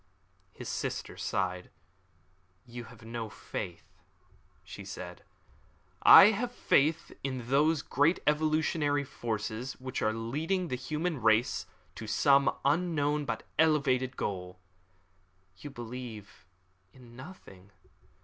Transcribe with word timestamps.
His 0.51 0.67
sister 0.67 1.15
sighed. 1.15 1.69
"You 2.65 2.85
have 2.85 3.05
no 3.05 3.29
faith," 3.29 4.01
she 4.63 4.83
said. 4.83 5.21
"I 6.01 6.31
have 6.31 6.51
faith 6.51 7.11
in 7.23 7.49
those 7.51 7.83
great 7.83 8.17
evolutionary 8.25 9.03
forces 9.03 9.73
which 9.73 10.01
are 10.01 10.11
leading 10.11 10.69
the 10.69 10.75
human 10.75 11.21
race 11.21 11.67
to 11.93 12.07
some 12.07 12.51
unknown 12.65 13.25
but 13.25 13.43
elevated 13.59 14.17
goal." 14.17 14.57
"You 15.59 15.69
believe 15.69 16.47
in 16.91 17.15
nothing." 17.15 17.69